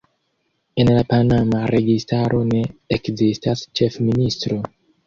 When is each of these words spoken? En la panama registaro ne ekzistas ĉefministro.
En 0.83 0.89
la 0.95 1.03
panama 1.11 1.61
registaro 1.73 2.43
ne 2.55 2.65
ekzistas 2.99 3.67
ĉefministro. 3.83 4.65